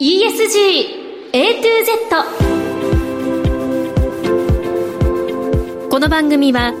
[0.00, 1.90] ESG A to Z
[5.90, 6.72] この番組は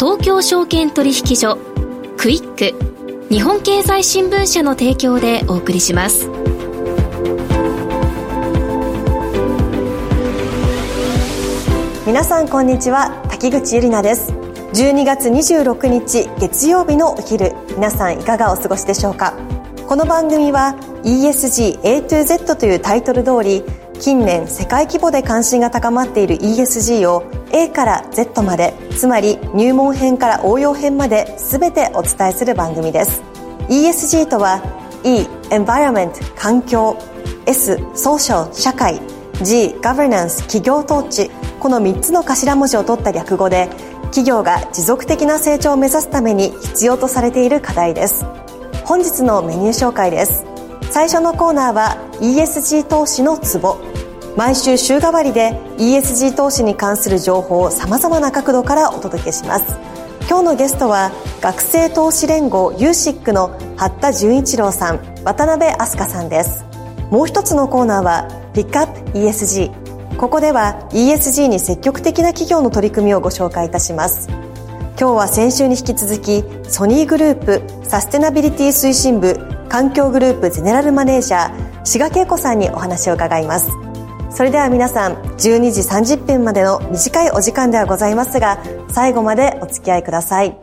[0.00, 1.56] 東京証券取引所
[2.16, 2.74] クイック
[3.32, 6.28] 日本経済新聞社の提供でお送りします。
[12.08, 14.32] 皆さんこんにちは滝口ゆりなです。
[14.32, 19.57] 12月26日月曜日のお昼皆さんいかがお過ごしでしょうか？
[19.88, 23.64] この番組は ESG A to Z というタイトル通り
[23.98, 33.22] 近年世界規模で関心が高まっている ESG を A から Z までつまり入門編から応用編まで全てお伝えする番組です。
[33.70, 34.60] ESG とは
[35.04, 36.98] E Environment 環境
[37.46, 39.00] S Social 社会
[39.42, 41.30] G Governance 企業統治
[41.60, 43.70] この3つの頭文字を取った略語で
[44.08, 48.26] 企業が持続的な成長を目指すために必要とされている課題です。
[48.88, 50.46] 本日のメニュー紹介です。
[50.90, 53.76] 最初のコーナーは ESG 投資のツボ。
[54.34, 59.76] 毎週週替わりで ESG 投資に関する情報をさまざまな角度からお届けします。
[60.26, 66.64] 今日のゲストは学生投資連合 USIC の八田純一郎さん渡辺飛鳥さんです。
[67.10, 74.30] もう一つのコーナーはピックアップ ESG ここでは ESG に積極的な企業の取り組みをご紹介いたします。
[75.00, 83.70] 今日は先週に引き続きソニーグループサステナビリティ推進部環境グループゼネラルマネージャー志賀恵子さんにお話を伺います。
[84.32, 85.82] それでは皆さん12時
[86.16, 90.58] 30分までの短いお時間ではございますが最後までお付き合いください。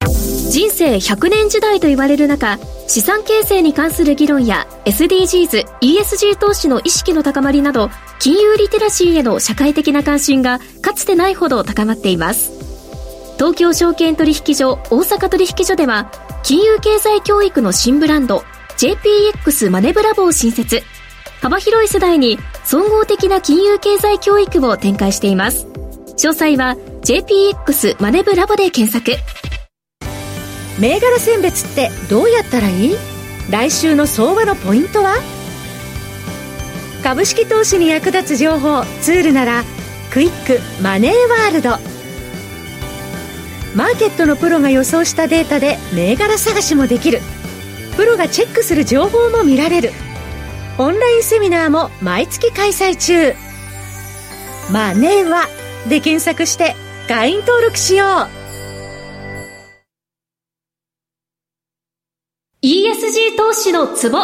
[0.00, 2.58] 人生100年時代と言われる中
[2.88, 12.59] 資産形成に関する議論や SDGs、ESG 投資の意識の高まりなど金融リテラシーへの社会的な関心がかつてないほど高まっています。
[13.40, 16.10] 東京証券取引所大阪取引所では
[16.42, 18.44] 金融経済教育の新ブランド
[18.76, 20.82] JPX マネブラボを新設。
[21.40, 25.66] 幅広い世代に総合的な金融経済教育を展開しています。
[26.18, 29.18] 詳細は JPX マネブラボで検索。
[30.78, 32.96] 銘柄選別ってどうやったらいい？
[33.50, 35.14] 来週の相場のポイントは？
[37.02, 39.64] 株式投資に役立つ情報ツールなら
[40.12, 41.99] クイックマネーワールド。
[43.74, 47.20] マーケットのプロが予想したデータで銘柄探しもできる。
[47.96, 49.92] プロがチェックする情報も見られる。
[50.78, 53.34] オンラインセミナーも毎月開催中。
[54.72, 55.46] マネーは
[55.88, 56.74] で検索して
[57.08, 58.40] 会員登録しよう。
[62.62, 64.18] ESG 投資のツボ。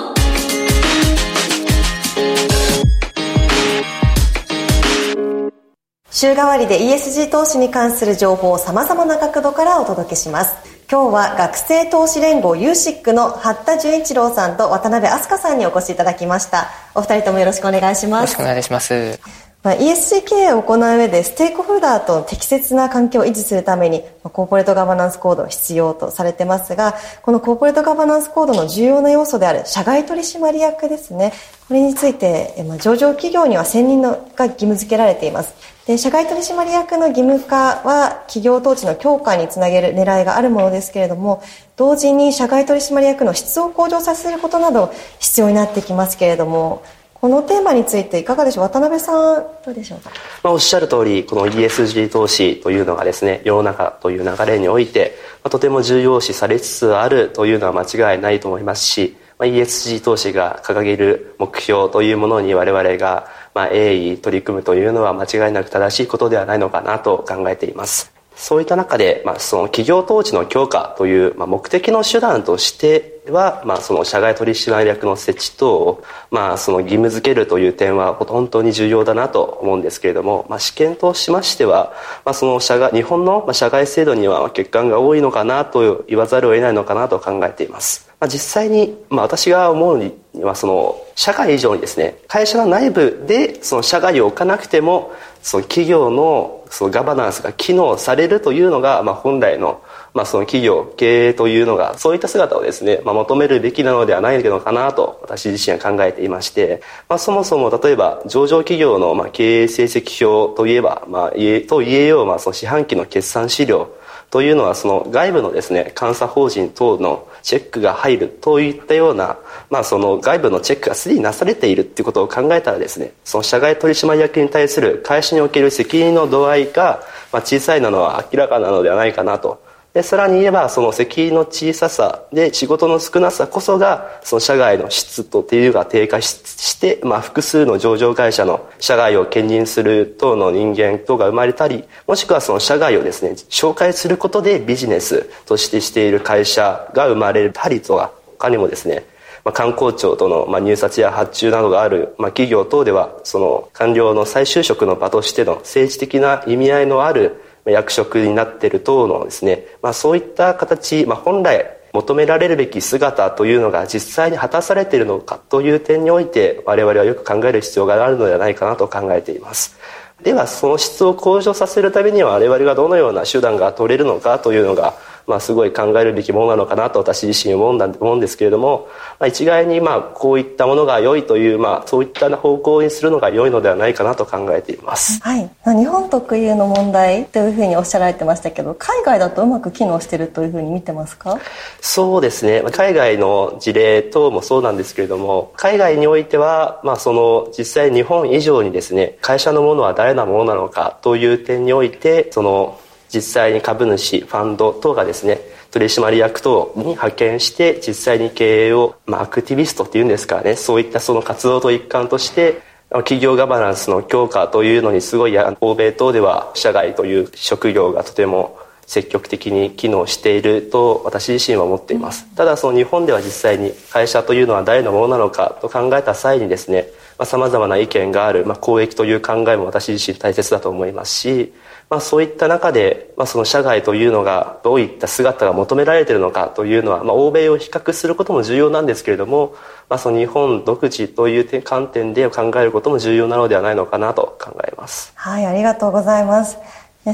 [6.19, 10.57] 週替わりで ESG 投資に関する情報をさまざまな角度からお届けします。
[10.91, 16.71] 今日は学生投資連合 USIC の八田純一郎さんと渡辺飛鳥さんにお越しいただきました。
[16.95, 18.33] お二人ともよろしくお願いします。
[18.33, 19.21] よろしくお願いします。
[19.63, 31.35] まあ、ESG 経営を行う上でステークホルダーと適切な関係を維持するために、まあ、コーポレートガバナンスコードを必要とされてますがこのコーポレートガバナンスコードの重要な要素である社外取締役ですね。
[31.69, 41.43] これについて、まあ、上場企業には選任のが義務付けられていますで社外取締役の義務化は企業統治の強化につなげる狙いがあるものですけれども
[41.77, 46.83] 同時に社外取締役の質を向上させることなど必要になってきますけれども
[47.15, 48.65] このテーマについていかがでしょう？
[48.65, 50.11] 渡辺さんどうでしょうか、
[50.43, 55.15] まあ、おっしゃる通りこの ESG 投資というのがですね世の中という流れにおいて、
[55.45, 68.16] まあ、とても重要視されつつあるというのは間違いないと思いますし、まあ、ESG 投資が掲げる目標というものに我々がまあ鋭意取り組むというのは間違いなく正しいことではないのかなと考えています。
[68.37, 81.95] そういった中で、まあ、その企業統治の強化という、まあ、目的の手段としては、まあ、その社外取締役の設置等を、まあ、その義務付けるという点は本当に重要だなと思うんですけれども、まあ、試験としましては、
[82.27, 88.07] まあ、その社外日本の社外制度には欠陥が多いのかなと言わざるを得ないのかなと考えています。
[88.21, 95.13] まあ、実際に、まあ、私が思うにはその社会以上にですね会社の内部でその社外を置かなくても
[95.47, 99.81] その企業のそのガバナンスが機能されるというのが、まあ、本来の,、
[100.13, 113.96] まあその企業経営というのがそういった姿をですね、まあ、求めるべきなのではないのかなと私自身は考えていまして、まあ、そもそも例えば上場企業のまあ経営成績表といえば、まあ、と言えよう、まあ、その四半期の決算資料
[114.31, 119.39] というのはその外部のですね監査法人等のチェックが入るといったような、
[119.71, 127.03] まあ、その外部のチェックがすでになされているっていうことを考えたらですねその社外取締役に対する会社における責任の度合いが、
[127.33, 129.65] まあ、小さいなのは明らかなのではないかなと
[129.97, 149.07] でさらに言えばその責任の小ささで仕事の少なさこそがその社外の質とっていうが低下して、まあ、複数の上場会社の社外を兼任する等の人間等が生まれたりもしくはその社外をですね紹介することでビジネスとしてしている会社が生まれたりとは他にもですね
[149.47, 169.77] まあ、観光庁との、ま、入札や発注などがある、ま、企業等ではその官僚の再就職の場としての政治的な意味合いのある役職になっている等のですね、まあ、そういった形、まあ、本来求められるべき姿というのが実際に果たされているのかという点において我々はよく考える必要があるのではないかなと考えています。
[170.23, 174.95] ではその質を向上させるためには我々がどのような手段が取れるのかというのが
[175.27, 178.89] まあ、すごい考えるべきものなのかなと私自身思うんだ思うんですけれども、
[179.19, 191.39] まあ、一概にまあこういったものが良いという、まあ、そういった方向にするのが良いのではないかなと考えています、はい、日本特有の問題というふうにおっしゃられてましたけど海外だとうまく機能しているというふうに見てますか？
[191.81, 192.63] そうですね。
[192.73, 202.81] 海外の事例等もそうなんですけれども海外においては、まあ、その実際日本以上にですね会社のものは誰のものなのかという点においてその
[203.13, 222.25] 実際に株主ファンド等がですね取締役等に派遣して実際に経営を、まあ、アクティビストっていうんですかねそういったその活動と一環として企業ガバナンスの強化というのにすごい欧米等では社外という職業がとても積極的に機能していると私自身は思っています。
[222.37, 226.87] ただその日本では実際に会社というのは誰のものなのかと考えた際にですね
[227.25, 231.53] さまざ、まな意見がある、まあ、公益という考えも私自身大切だと思いますし
[231.89, 239.55] まあ、そういった中で、まあ、その社外というのがどういった姿が求められているのかというのは、まあ、欧米を比較することも重要なんですけれども、
[239.89, 245.13] まあ、その日本独自という観点で考えることも重要なのではないのかなと考えます。
[245.15, 246.59] はい、ありがとうございます。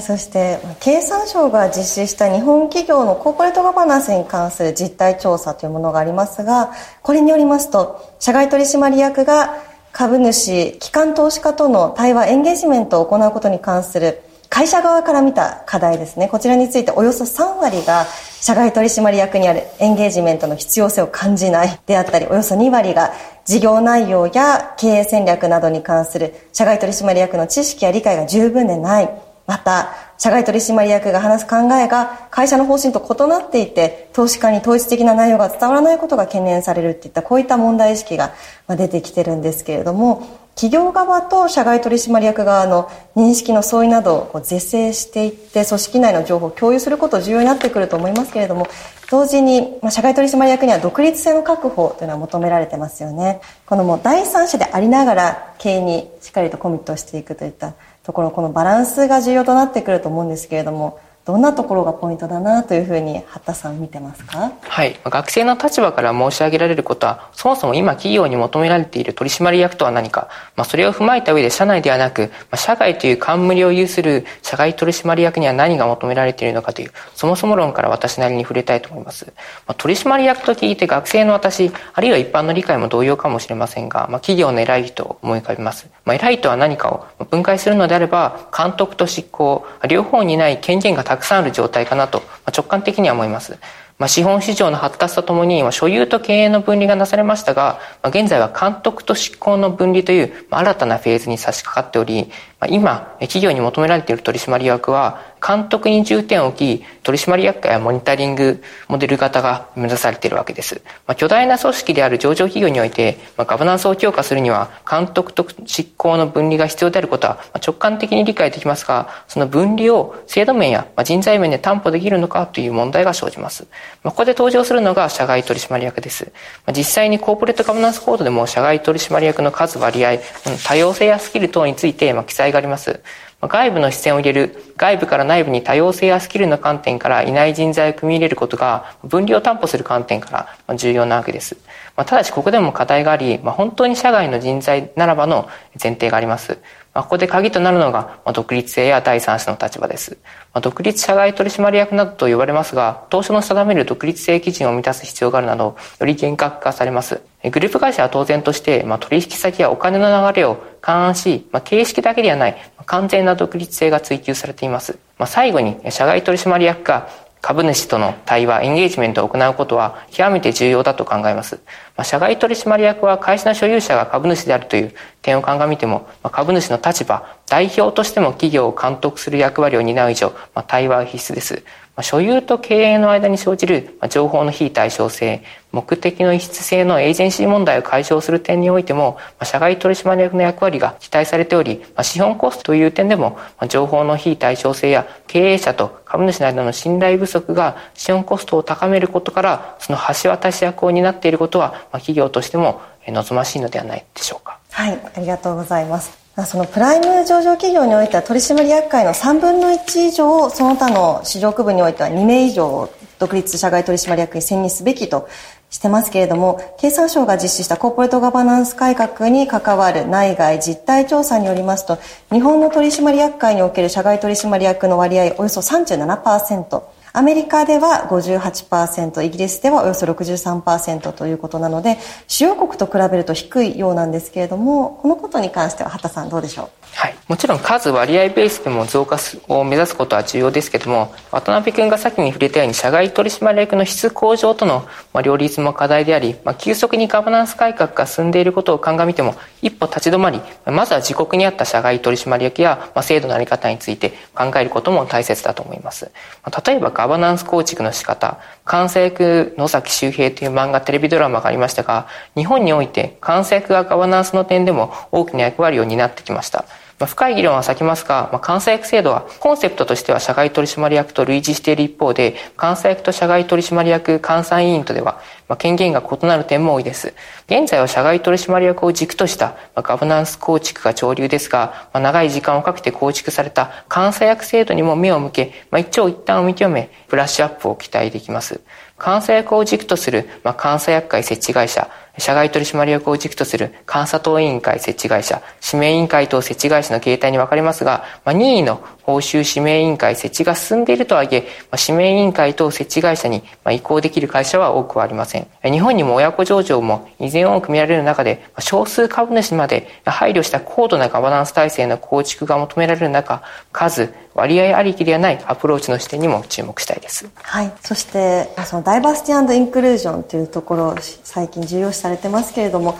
[0.00, 6.72] そして経産省が実施した日本企業のコーポレートガバナンスに関する実態調査というものがありますが
[7.02, 9.54] これによりますと社外取締役が
[9.92, 14.22] 株主機関投資家との対話エンゲージメントを行うことに関する
[14.52, 16.28] 会社側から見た課題ですね。
[16.28, 18.04] こちらについておよそ3割が
[18.38, 23.14] 社外取締役にあるエンゲージメントの必要性を感じないであったりおよそ2割が
[23.46, 29.08] 事業内容や経営戦略などに関する社外取締役の知識や理解が十分でない。
[29.46, 38.32] また社外取締役が話す考えが会社の方針と異なっていて投資家に統一的な内容が伝わらないことが懸念されるっていったこういった問題意識が
[38.68, 48.68] 出てきてるんですけれども企業側と社外取締役側の認識の相違などを是正していって組織内の情報を共有すること重要になってくると思いますけれども
[49.10, 53.42] 同時に、ま、社外取締役には独立性の確保というのは求められてますよね。
[53.66, 64.52] このもう第三者でありながら経営にしっかりとコミットしていくといったところこのバランスが重要となってくると思うんですけれどもどんなところがポイントだなというふうに八田さん見てますか？
[64.60, 64.98] はい。
[65.04, 79.26] 学生の立場から申し上げられることはそもそも今企業に求められている取締役とは何か、まあ、それを踏まえた上で社内ではなく、まあ、社外という冠を有する社外取締役には何が求められているのかというそもそも論から私なりに触れたいと思います、
[79.66, 93.58] まあ、取締役と聞いて学生の私あるいは一般の理解も同様かもしれませんが、まあ、企業の偉い人を思い浮かべます、まあ、偉いとは何かを分解するのであれば監督と執行両方にない権限がたくさんある状態かなとまあ直感的には思います。
[93.98, 102.32] まあ、資本市場の発達とともに、まあ所有と経営の分離がなされましたが、まあ、現在は監督と執行の分離という、まあ、新たなフェーズに差し掛かっており、
[102.68, 110.80] 今、企業に求められている取締役は、監督に重点を置き、取締役会やモニタリングモデル型が目指されているわけです。
[111.06, 123.66] まあ、巨大な組織である上場企業において、まあ、ガバナンスを強化するには、監督と執行の分離が必要であることは、直感的に理解できますが、その分離を制度面や人材面で担保できるのかという問題が生じます。
[124.04, 126.30] まあ、ここで登場するのが社外取締役です。
[126.66, 130.18] まあ、実際にコーポレートガバナンスコードでも社外取締役の数割合、
[130.64, 133.00] 多様性やスキル等について、まあ、記載があります。
[133.40, 141.56] 外部の視線を入れる外部から内部に多様性やスキルの観点からいない人材を組み入れることが分離を担保する観点から重要なわけです。
[141.96, 145.48] ただしここでも課題があり、本当に社外の人材ならばの
[145.82, 146.58] 前提があります。
[146.94, 150.18] ここで鍵となるのが独立性や第三者の立場です。
[150.60, 157.31] 独立社外取締役などと言われますが、当初の定める独立性基準を満たす必要があるなど、より厳格化されます。
[157.50, 164.98] グループ会社は当然としてま、取引先やお金の流れを勘案しま、形式だけではないま完全な独立性が追求されています。
[165.18, 167.08] ま最後に、社外取締役が
[167.42, 171.56] 株主との対話、エンゲージメントを行うことは極めて重要だと考えます。
[171.96, 181.64] まあ、社外取締役は会社の所有者が株主であるという点を鑑みても、まあ、株主の立場、代表としても企業を監督する役割を担う以上、まあ、対話は必須です。
[182.00, 204.58] 所有と経営の間に生じる情報の非対称性目的の異質性のエージェンシー問題を解消する点においても社外取締役の役割が期待されており資本コストという点でも情報の非対称性や経営者と株主の間の信頼不足が資本コストを高めることからその橋渡し役を担っていることは企業としても望ましいのではないでしょうか。
[204.70, 206.21] はいありがとうございます。
[206.46, 215.28] そのプライム上場企業においては取締役会の3分の1以上をその他の市場区分においては2名以上独立社外取締役に選任すべきと
[215.68, 221.98] してますけれども経産省が実施したコーポレートガバナンス改革に関わる内外実態調査によりますと
[222.30, 226.82] 日本の取締役会における社外取締役の割合およそ37%
[227.14, 236.81] アメリカでは58%イギリスではおよそ63%ということなので主要国と比べると低いようなんですけれどもこのことに関しては畑さんどうでしょう？
[236.94, 239.16] はい、もちろん数割合ベースでも増加
[239.48, 244.86] を目指すことは重要ですけども渡辺君が先に触れたように社外取締役の質向上との、
[245.24, 256.10] 両立も課題であり、まあ、急速にガバナンス改革が進んでいることを鑑みても一歩立ち止まりまずは自国にあった社外取締役や、まあ、制度の在り方について考えることも大切だと思います、
[256.44, 262.06] まあ、例えばガバナンス構築の仕方関西役野崎周平という漫画テレビドラマがありましたが
[262.36, 266.64] 日本において関西役がガバナンスの点でも大きな役割を担ってきました。
[267.02, 277.12] まあ、深い議論は避けますが、まあ、監査役制度はコンセプトとしては社外取締役と類似している一方で監査役と社外取締役監査委員とでは、まあ、権限が異なる点も多いです。
[277.46, 288.60] 現在は社外取締役を軸とした、まあ、ガバナンス構築が潮流ですが、まあ、長い時間をかけて構築された監査役制度にも目を向け、まあ、一長一短を見極めブラッシュアップを期待できます。
[289.04, 301.40] 監査役を軸とする、まあ、監査役会設置会社社外取締役を軸とする監査等委員会設置会社、指名委員会等設置会社の形態に分かれますが、まあ、任意の報酬指名委員会設置が進んでいるとはいえ、
[301.70, 305.46] まあ、指名委員会等設置会社に移行できる会社は多くはありません。
[305.62, 313.42] 日本にも親子上場も依然多く見られる中で、少数株主まで配慮した高度なガバナンス体制の構築が求められる中、
[313.72, 317.28] 数、割合ありきではないアプローチの視点にも注目したいです。
[317.42, 317.72] はい。
[317.82, 322.98] そして、そのダイバーシティインクルージョンというところ、最近重要視されてますけれども、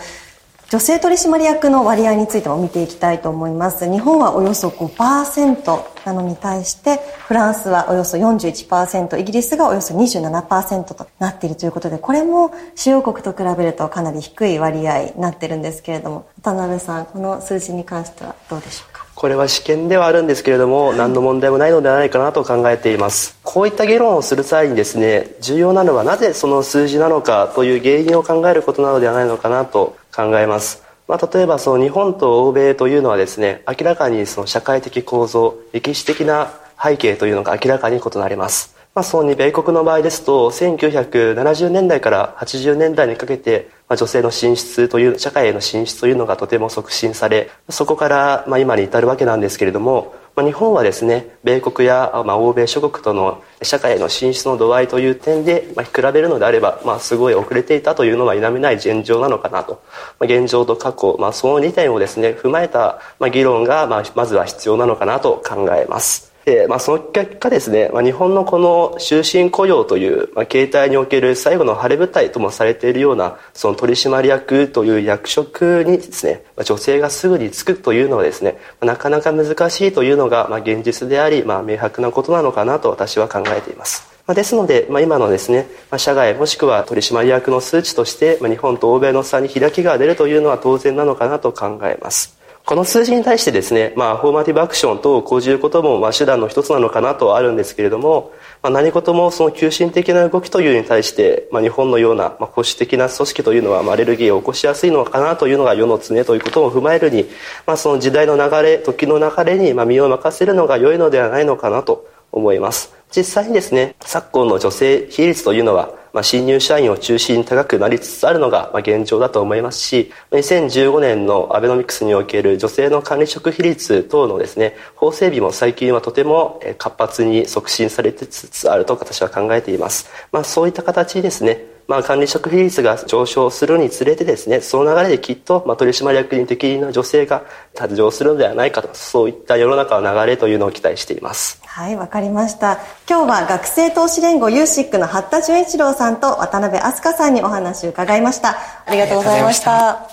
[0.69, 3.87] 女性取締役の割合についても見ていきたいと思います。
[3.91, 18.92] 日本はおよそ5%なのに対して、フランスはおよそ41%、イギリスがおよそ27%となっているということで、これも主要国と比べるとかなり低い割合になってるんですけれども、渡辺さん、この数字に関してはどうでしょう？
[19.15, 23.37] これは試験ではあるんですけれども、何の問題もないのではないかなと考えています。
[23.43, 30.83] こういった議論をする際にですね、重要なのはなぜその数字なのかという原因を考えることなのではないのかなと考えます。
[31.07, 59.83] まあ、例えばその日本と欧米というのはですね明らかにその社会的構造歴史的な背景というのが明らかに異なります、まあ、その米国の場合ですと1970年代から80年代にかけて、まあ、女性の進出という社会への進出というのがとても促進されそこからまあ今に至るわけなんですけれどもまあ、日本はですね米国や、まあ、欧米諸国との社会への進出の度合いという点で、まあ、比べるのであれば、まあ、すごい遅れていたというのは否めない現状なのかなと、
[60.19, 66.32] まあ、現状と過去、まあ、その2点をですね踏まえた、まあ、議論が、まあ、まずは必要なのかなと考えます。
[66.45, 84.11] で、まあ、その結果ですね、まあ、日本のこの終身雇用という、まあ、形態における最後の晴れ舞台ともされているようなその取締役という役職にですね、まあ、女性がすぐに就くというのはですね、なかなか難しいというのが、まあ、現実であり、まあ、明白なことなのかなと私は考えています。
[84.27, 92.42] まあ、ですので、まあ、今のですね、まあ、社外もしくは取締役の数値として、まあ、日本と欧米の差に開きが出るというのは当然なのかなと考えます。
[92.65, 107.25] この数字に対してですね、まあ、フォーマティブアクション等を講じることも、まあ、手段の一つなのかなとはあるんですけれども、まあ、何事もその急進的な動きというに対して、まあ、日本のような、まあ、保守的な組織というのは、まあ、アレルギーを起こしやすいのかなというのが世の常ということを踏まえるに、
[107.67, 112.95] まあ、その時代の流れ、時の流れに、まあ、身を任せるのが良いのではないのかなと思います。
[113.13, 130.07] 実際にですね、昨今の女性比率というのは、まあ、新入社員を中心に高くなりつつあるのが、まあ、現状だと思いますし、2015年のアベノミクスにおける女性の管理職比率等のですね、法整備も最近はとても活発に促進されつつあると私は考えています。
[130.31, 137.43] まあ、そういった形ですね、まあ、管理職比率が上昇するにつれてですね、その流れできっと、まあ、取締役に適任な女性が
[137.75, 141.61] 誕生するのではないかと、そういった世の中の流れというのを期待しています。
[141.65, 142.79] はい、わかりました。
[143.09, 148.57] 今日は学生投資連合ユーシックの八田純一郎さんと渡辺飛鳥さんにお話を伺いました。
[148.85, 150.07] ありがとうございました。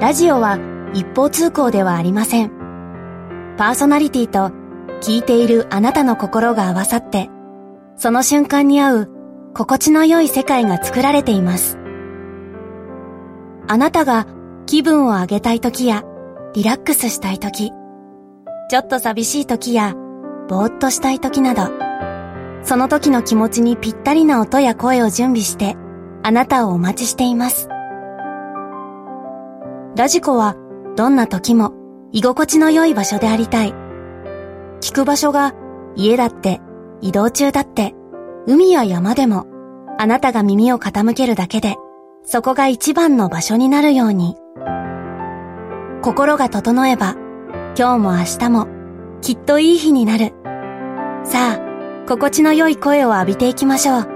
[0.00, 0.58] ラジオは
[0.92, 2.50] 一方通行ではありません。
[3.56, 4.50] パーソナリティと
[5.00, 7.30] 聞いているあなたの心が合わさって、
[7.96, 9.15] その瞬間に合う
[9.56, 11.78] 心地の良い世界が作られています。
[13.66, 14.26] あなたが
[14.66, 16.04] 気分を上げたい時や
[16.52, 17.72] リラックスしたい時、
[18.68, 19.94] ちょっと寂しい時や
[20.50, 21.70] ぼーっとしたい時など、
[22.64, 25.74] その時の気持ちにぴったりな音や声を準備して
[26.22, 27.70] あなたをお待ちしています。
[29.96, 30.54] ラジコは
[30.96, 31.72] どんな時も
[32.12, 33.72] 居心地の良い場所でありたい。
[34.82, 35.54] 聞く場所が
[35.94, 36.60] 家だって
[37.00, 37.94] 移動中だって
[38.48, 39.46] 海や山でも
[39.98, 41.76] あなたが耳を傾けるだけで
[42.24, 44.36] そこが一番の場所になるように。
[46.02, 47.16] 心が整えば
[47.76, 48.68] 今日も明日も
[49.20, 50.32] きっといい日になる。
[51.24, 54.08] さあ、心地の良い声を浴びていきましょう。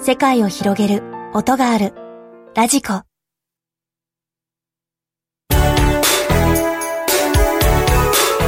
[0.00, 1.02] 世界を広げる
[1.34, 1.92] 音がある
[2.54, 3.02] ラジコ。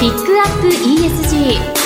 [0.00, 1.85] ピックアップ ESG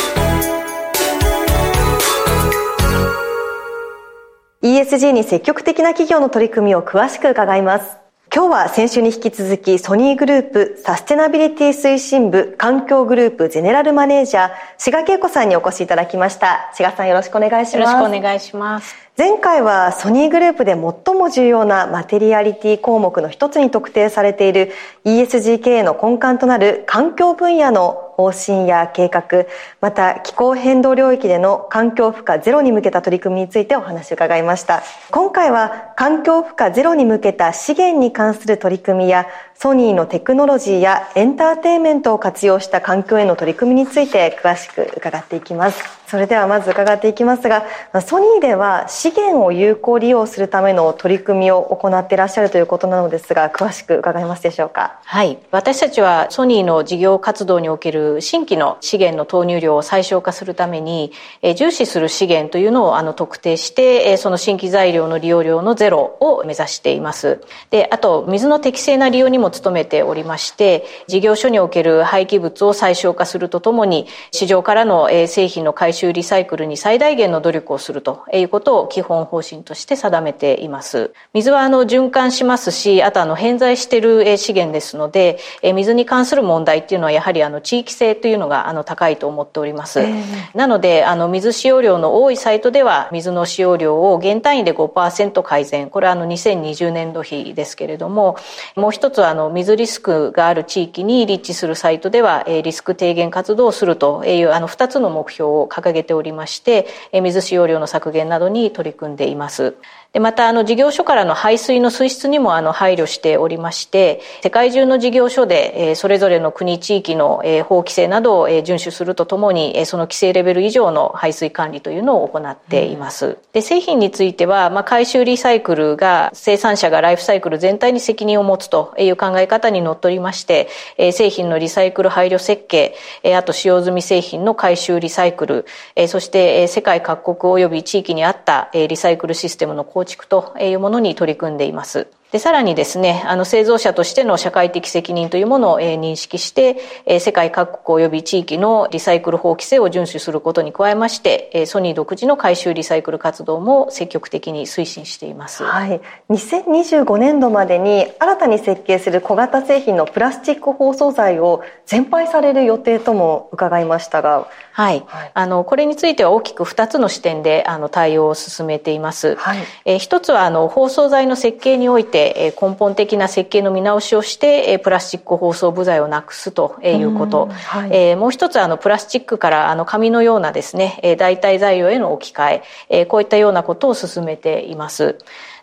[4.62, 7.96] ESG に積極的な企業の取り組みを詳しく伺います。
[8.32, 16.70] 今日は先週に引き続きソニーグループサステナビリティ推進部環境グループゼネラルマネージャー志賀恵子さんにお越しいただきました。
[16.74, 17.74] 志賀さんよろしくお願いします。
[17.78, 18.94] よろしくお願いします。
[19.18, 24.72] 前回はソニーグループで最も重要なマテリアリティ項目の一つに特定されている
[25.04, 29.46] ESG 経営の根幹となる環境分野の方針や計画、
[29.80, 34.82] また気候変動領域での環境負荷ゼロに向けた取り組みについてお話を伺いました。
[35.10, 39.26] 今回は環境負荷ゼロに向けた資源に関する取り組みや
[39.62, 46.00] ソニーのテクノロジーやエンターテインメントを活用した環境への取り組みについて詳しく伺っていきます。
[46.06, 47.66] それではまず伺っていきますが、
[48.00, 54.98] ソニーでは資源を有効利用するための取り組みを行っていらっしゃるということなのですが、詳しく伺えますでしょうか？
[55.04, 55.38] はい。
[55.52, 61.12] 私たちはソニーの事業活動における新規の資源の投入量を最小化するために、
[61.42, 67.40] え重視する資源というのをあの特定して、えその新規材料の利用量のゼロを目指しています。
[67.68, 81.12] で、あと、水の適正な利用にも努めておりまして、事業所における廃棄物を最小化するとともに、市場からの製品の回収リサイクルに最大限の努力をするということを基本方針として定めています。
[81.32, 90.00] 水はあの循環しますし、あとあの偏在している資源ですので、水に関する問題っていうのはやはりあの地域性というのがあの高いと思っております。
[90.00, 95.90] えー、なので、あの水使用量の多いサイトでは水の使用量を減単位で5%改善。
[95.90, 98.36] これはあの2020年度比ですけれども、
[98.76, 109.76] もう一つはあの水リスクがある地域に立地するサイトでは、リスク低減活動をするというあの2つの目標を掲げておりまして、水使用量の削減などに取り組んでいます。
[110.12, 123.38] で、また、あの、事業所からの排水の水質にも、あの、配慮しておりまして、世界中の事業所で、それぞれの国、地域の、法規制などを、え遵守するとともに、その規制レベル以上の排水管理というのを行っています。
[123.52, 130.68] で、製品については、まあ、回収リサイクルが、生産者がライフサイクル全体に責任を持つという考え方にのっとりまして、
[131.12, 132.96] 製品のリサイクル配慮設計、
[133.36, 135.66] あと使用済み製品の回収リサイクル、
[136.08, 142.06] そして、世界各国及び地域にあった、リサイクルシステムの構構築というものに取り組んでいます。
[142.32, 155.64] で、さらにですね、あの、製造者としての社会的責任というものを、え認識して、え世界各国及び地域のリサイクル法規制を遵守することに加えまして、えソニー独自の回収リサイクル活動も積極的に推進しています。
[155.64, 156.00] はい。
[156.30, 165.02] 2025年度までに新たに設計する小型製品のプラスチック包装材を全廃される予定とも伺いましたが、はい。
[165.06, 169.34] はい、あの、これについては大きく2つの視点で、あの、対応を進めています。
[169.34, 169.58] はい。
[169.84, 177.48] えー、一つは、あの、包装材の設計において、て、根本的な設計の見直しをして、プラスチック包装部材をなくすということ。
[177.50, 185.18] はい、えもう一つ、あの、プラスチックからあの紙のようなですね、代替材料への置き換え、こういったようなことを進めています。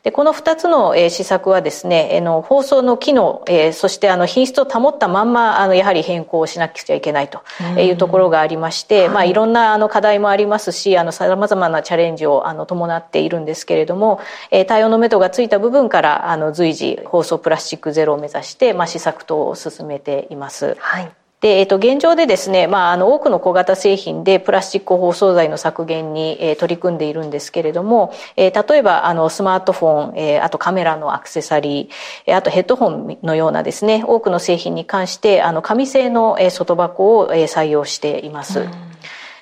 [0.08, 7.42] でこの2つの、えー、施策はですね、えー、の放送の機能、えー、そしてあの品質を保ったまんまあのやはり変更しなくちゃいけないと
[7.78, 20.78] いうところがありまして、まあ、いろんなあの課題もありますしさまざまなチャレンジをあの伴っているんですけれども、えー、対応の目処がついた部分からあの随時放送プラスチックゼロを目指して、まあ、施策等を進めています。
[20.80, 38.62] はいで、えっと、現状でですね、まあ、あの、多くの小型製品でプラスチック包装材の削減に、えー、取り組んでいるんですけれども、えー、例えば、あの、スマートフォン、えー、あとカメラのアクセサリー、あとヘッドホンのようなですね、多くの製品に関して、あの、紙製の外箱を採用しています。
[38.62, 38.87] うん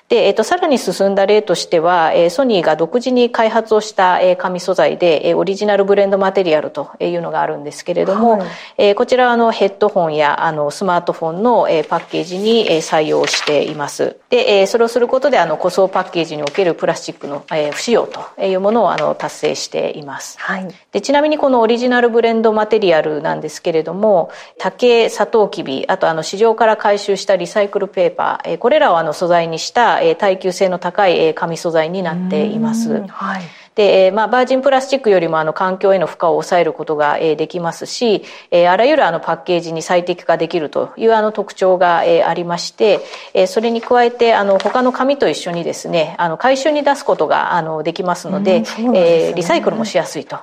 [0.08, 14.16] で、えっと、さらに進んだ例としては、えー、ソニーが独自に開発をした、えー、紙素材で、えー、オリジナルブレンドマテリアルというのがあるんですけれども、はい、えー、こちらはあのヘッドホンやあのスマートフォンの、えー、パッケージに、えー、採用しています。
[14.30, 20.38] で、えー、それをすることであの塗装パッケージにおけるプラスチックの、えー、不使用というものをあの達成しています。
[20.38, 33.02] はい、でちなみにこのオリジナルブレンドマテリアルなんですけれども、竹、サトウキビ、あとあの市場から回収したリサイクルペーパー、えー、これらをあの素材にした耐久性の高い紙素材になっています。
[33.08, 33.42] はい
[33.76, 43.00] で、まあ、バージンプラスチックよりもあの環境への負荷を抑えることができますし、あらゆるあのパッケージに最適化できるというあの特徴がありまして、
[43.46, 50.38] それに加えてあの他の紙と一緒にですね、あの回収に出すことがあのできますので、でね、リサイクルもしやすいと。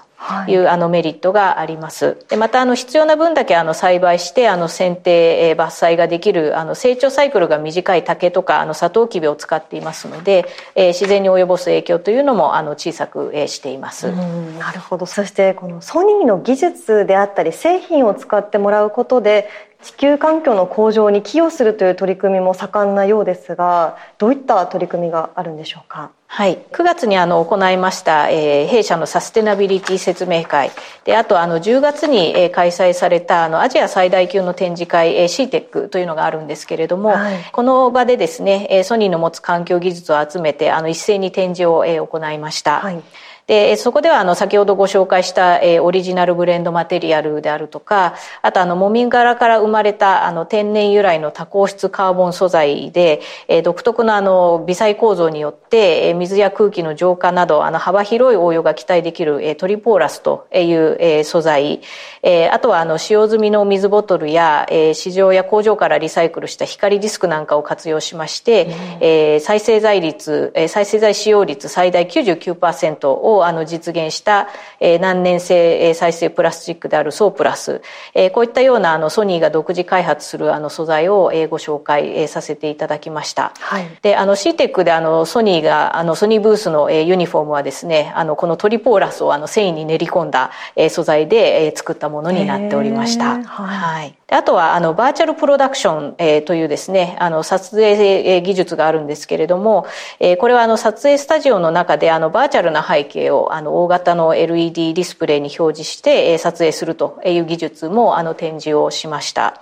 [0.47, 2.17] いう、あのメリットがあります。
[2.29, 14.11] でまたあの必要な分だけあの栽培してあの剪定、えー、伐採ができるあの成長サイクルが短い竹とかあのサトウキビを使っていますので、えー、自然に及ぼす影響というのもあの小さく、えー、しています。
[14.11, 15.05] なるほど。
[15.05, 19.49] そしてこのソニーの技術であったり製品を使ってもらうことで
[19.83, 26.11] 地球環境の向上に寄与するという取り組みも盛んなようですがどういった取り組みがあるんでしょうか？
[26.25, 30.71] はい、9月にあの行いました、えー、弊社のサステナビリティ説明会。
[31.03, 42.79] であとあの10月に、えー、開催されたあのアジア最大級の展示会、えー、CTEC というのがあるんですけれども、はい、この場でですね、えー、ソニーの持つ環境技術を集めてあの一斉に展示を、えー、行いました。
[42.79, 43.03] はい
[43.47, 61.81] で、そこではあの先ほどご紹介した、えー、オリジナルブレンドマテリアルであるとか、あとあのもみ殻から生まれたあの天然由来の多孔質カーボン素材で、えー、独特のあの微細構造によって、えー、水や空気の浄化などあの幅広い応用が期待できる、えー、トリポーラスという、えー、素材、
[62.21, 74.47] えー、あとはあの使用済みの水ボトルや、えー、市場や工場からリサイクルした光ディスクなんかを活用しまして、うん、えー、再生材率、えー、再生材使用率最大99%ををあの実現した、
[74.79, 77.81] えー、難燃性再生プラスチックであるソープラス、
[78.13, 83.53] えー、こういったようなあのソニーが独自開発するあの素材を、えー、ご紹介、えー、させていただきました。
[83.59, 93.35] はい、であの CTEC であのソニーがあのソニーブースの、えー、ユニフォームはですねあのこのトリポーラスをあの繊維に練り込んだ、えー、素材で、えー、作ったものになっておりました。
[93.35, 99.85] はい、はいあとはあのバーチャルプロダクション、えー、というですねあの撮影技術があるんですけれども、
[100.19, 109.61] えー、これはあの撮影スタジオの中であのバーチャルな背景をあの大型の LED ディスプレイに表示して撮影するという技術もあの展示をしました。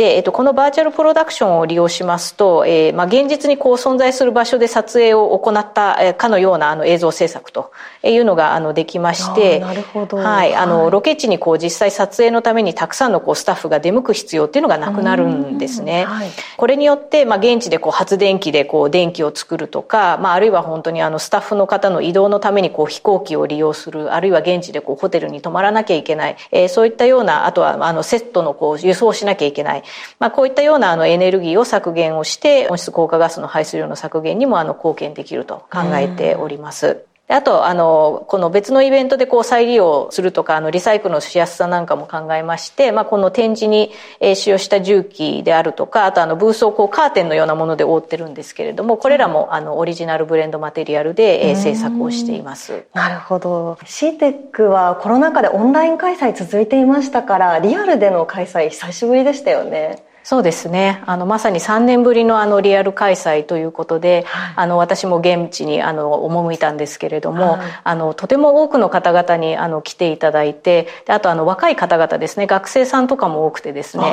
[0.00, 7.70] で、えっと、このバーチャルプロダクションを利用しますと、えー、まあ、現実にこう存在する場所で撮影を行ったかのようなあの映像制作と
[8.02, 10.16] いうのがあのできまして、なるほど。
[10.16, 16.06] はい、あの、ロケ地にこう実際撮影のためにたくさんのこうスタッフが出向く必要っていうのがなくなるんですね。
[16.06, 29.82] はい、これによって、まあ、現地でこう発電機でこう電気を作るとか、まあ、あるいは本当にあのスタッフの方の移動のためにこう飛行機を利用する、あるいは現地でこうホテルに泊まらなきゃいけない、えー、そういったような、あとはあのセットのこう輸送しなきゃいけない、
[30.18, 37.09] まあ、こういったようなあのエネルギーを削減をして温室効果ガスの排出量の削減にもあの貢献できると考えております。
[37.30, 43.92] あと、あの、この別のイベントでこう再利用するとか、あの、リサイクルのしやすさなんかも考えまして、まあ、この展示に
[44.34, 52.84] 使用した重機であるとか、あとあの、ブースをこうカーテンのようなもので覆ってるんですけれども、これらもあの、オリジナルブレンドマテリアルで制作をしています。
[52.94, 53.78] なるほど。
[53.84, 60.09] CTEC はコロナ禍でオンライン開催続いていましたから、リアルでの開催久しぶりでしたよね。
[60.30, 61.02] そうですね。
[61.06, 72.46] あのまさに3年ぶりのあのリアル開催ということで、はい、あの私も現地にあの赴いたんですけれども、はい、あのとても多くの方々にあの来ていただいてであとあの若い方々ですね。
[72.46, 74.04] 学生さんとかも多くてですね。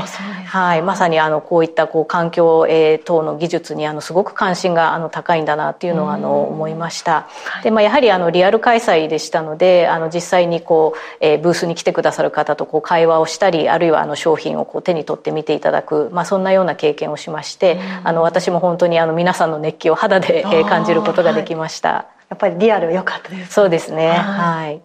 [0.48, 7.28] はい、まさにあのこういったこう環境、えー、等の技術にあのすごく関心があの高いんだなっていうのをあの思いました。
[7.62, 22.08] でまあ、やはりあのリアル開催でしたのであの実際にこう、えー、ブースに来てくださる方とこう会話をしたりあるいはあの商品をこう手に取って見ていただくまあ、そんなような経験をしまして、あの私も本当にあの皆さんの熱気を肌で感じることができました。
[22.30, 24.10] やっぱりリアル良かったです、ね、そうですね。
[24.12, 24.82] はい。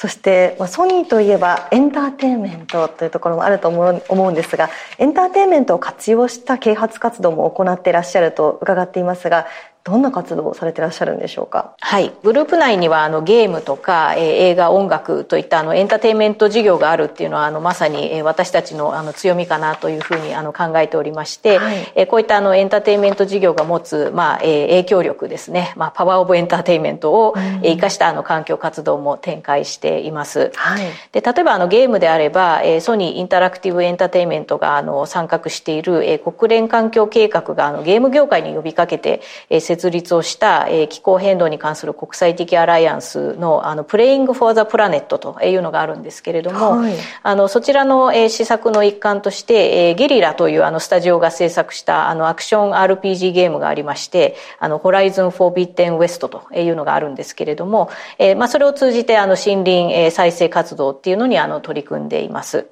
[0.00, 9.46] そしてソニーといえばエンターテインメントというところもあると思うんですがエンターテインメントを活用した啓発活動も行っていらっしゃると伺っていますが
[9.82, 11.74] どんな活動をされてらっしゃるんでしょうか？
[11.80, 12.12] はい。
[12.22, 62.66] グループ内にはあのゲームとか、えー、映画音楽といったあのエンターテインメント事業があるっていうのはあのまさに、えー、私たちのあの強みかなというふうにあの考えておりまして、はい、えー、こういったあのエンターテインメント事業が持つ、まあえー、影響力ですね、まあ、パワーオブエンターテインメントを、うん、生かしたあの環境活動も展開しています、はい、で例えばあのゲームであれば、えー、ソニーインタラクティブエンターテインメントがあの参画している、えー、国連環境計画があのゲーム業界に呼びかけて、えー、設立をした、えー、気候変動に関する国際的アライアンスのあの Playing for the Planet というのがあるんですけれども、はい、あのそちらの、えー、施策の一環として、えー、ゲリラというあのスタジオが制作したあのアクション RPG ゲームがありましてあの Horizon Forbidden West というのがあるんですけれども、えーまあ、それを通じてあの森林、えー、再生活動っていうのにあの取り組んでいます。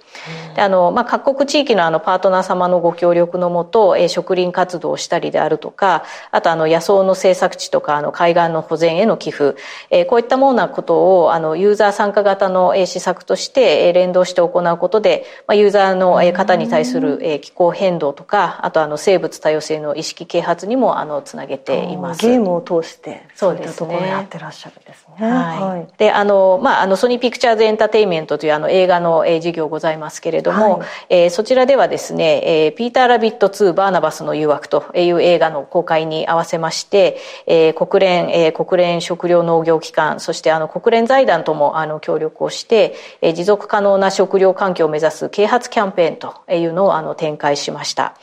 [0.57, 9.57] であのまあ、各国地域のあのパートナー様のご協力のもと、えー、植林活動をしたりであるとかあとあの野草の政策地とかあの海岸の保全への寄付、
[9.91, 22.21] えー、こういったものなことをあのユーザー参加型の、えー、施策として、えー、連動して行うことで、まあ、ユーザーの、えー、方に対する、えー、気候変動とかあとあの生物多様性の意識啓発にもあのつなげています。
[22.21, 25.27] ゲームを通してそういったところやってらっしゃるんですね。
[25.27, 48.15] はい、であの、まあ、あのソニーピクチャーズエンターテインメントというあの映画の、えー、事業ございますけれども、はい、えー、そちらではですね、えー、ピーター・ラビット2バーナバスの誘惑という映画の公開に合わせまして、えー、国連、えー、国連食糧農業機関そしてあの国連財団ともあの協力をして、えー、持続可能な食糧環境を目指す啓発キャンペーンというのをあの展開しました。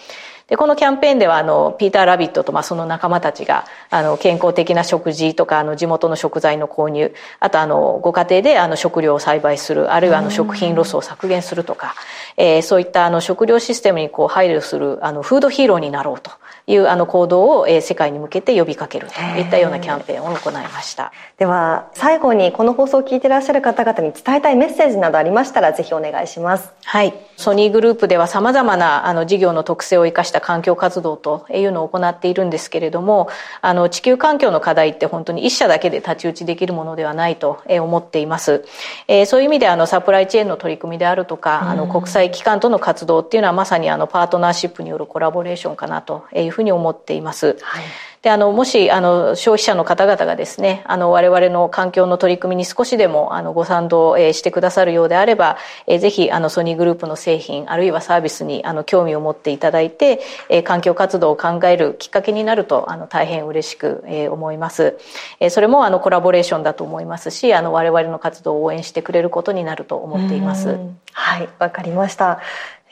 [0.48, 11.96] で、このキャンペーンでは、あの、ピーター・ラビットと、まあ、その仲間たちが、あの、健康的な食事とか、あの、地元の食材の購入、あと、あの、ご家庭で、あの、食料を栽培する、あるいは、あの、食品ロスを削減するとか、
[12.38, 16.30] えー、そういった、あの、食料システムに、こう、配慮する、あの、フードヒーローになろうと
[16.68, 21.12] いうあの行動を、えー、世界に向けて呼びかけるといったようなキャンペーンを行いました。
[21.38, 26.72] では最後にこの放送を聞いていらっしゃる方々に伝えたいメッセージなどありましたらぜひお願いします。
[26.84, 27.14] はい。
[27.38, 33.30] ソニーグループでは様々なあの事業の特性を生かした環境活動というのを行っているんですけれども
[33.62, 38.66] あの地球環境の課題って本当に一社だけで太刀打ちできるものではないと思っています、
[39.08, 47.58] えー、そういう意味であのサプライチェーンの取り組みであるとかあの国際機関との活動っていうのはまさにあのパートナーシップによるコラボレーションかなというふうに思っています。
[47.62, 47.84] はい。
[48.26, 64.98] であのもしあの消費者の方々がですねあの我々の環境の取り組みに少しでもあのご賛同、えー、してくださるようであれば、えー、ぜひあのソニーグループの製品あるいはサービスにあの興味を持っていただいて、えー、環境活動を考えるきっかけになるとあの大変嬉しく、えー、思います、
[65.40, 70.80] えー、それもあのコラボレーションだと思いますしあの我々の活動を応援してくれることになると思っています。
[71.12, 71.50] はい。
[71.60, 72.40] わかりました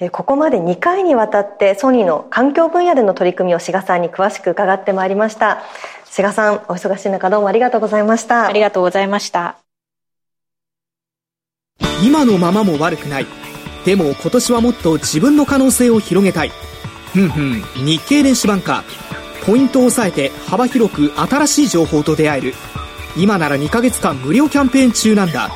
[0.10, 5.64] ここまで2回にわたってソニーの環境分野での取り組みを志賀さんに詳しく伺ってまいりました。
[6.06, 8.46] 志賀さんお忙しい中どうもありがとうございました。
[8.46, 9.58] ありがとうございました。
[12.04, 13.28] 今のままも悪くない。
[13.86, 16.52] でも今年はもっと自分の可能性を広げたい。
[17.14, 18.84] ふんふん日経電子版か
[19.46, 22.54] ポイントを抑えて幅広く新しい情報と出会える。
[23.16, 25.50] 今なら2ヶ月間無料キャンペーン中なんだ。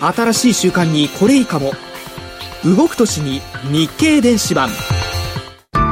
[0.00, 1.72] 新しい習慣にこれいいかも
[2.64, 3.40] 動く年に
[3.72, 4.68] 日経電子版。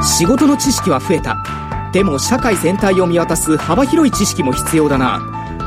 [0.03, 1.43] 仕事の知識は増えた。
[1.91, 5.19] でも社会全体を見渡す幅広い知識も必要だな。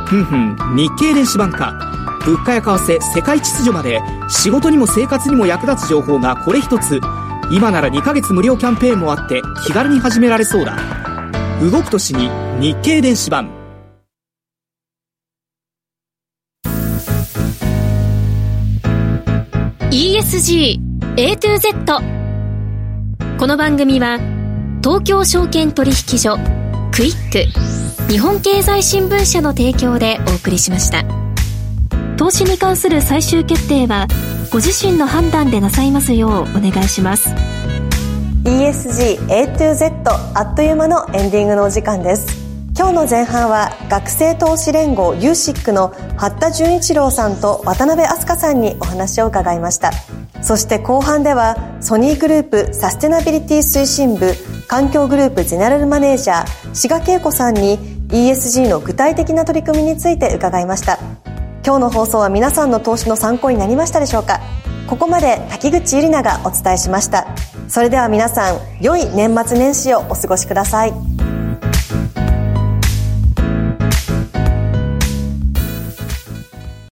[0.06, 1.72] ふんふん日経電子版か。
[2.24, 4.00] 物価や為替世界秩序まで。
[4.28, 7.00] 仕事にも生活にも役立つ情報がこれ一つ。
[7.50, 10.76] 今なら2ヶ月無料キャンペーンもあって気軽に始められそうだ。
[11.60, 13.50] 動く年に日経電子版。
[19.90, 22.00] ESG A to Z
[23.38, 24.18] この番組は
[24.82, 26.38] 東京証券取引所
[26.90, 31.04] クイック日本経済新聞社の提供でお送りしました。
[32.16, 34.06] 投資に関する最終決定は
[34.50, 37.28] ご自身の判断でなさいますようお願いします。
[38.44, 42.40] ESG A to Z あっという間のエンディングのお時間です。
[42.74, 49.90] 今日の前半は学生投資連合ユーシックの八田純一郎さんと渡辺飛鳥さんにお話を伺いました。
[50.42, 54.34] そして後半ではソニーグループサステナビリティ推進部
[54.66, 57.78] 環境グループゼネラルマネージャー志賀恵子さんに
[58.08, 60.98] ESG の具体的な取り組みについて伺いました。
[61.64, 64.40] 今日の放送は皆さんの投資の参考になりましたでしょうか？
[64.88, 67.26] ここまで滝口ゆりながお伝えしました。
[67.68, 71.21] それでは皆さん良い年末年始をお過ごしください。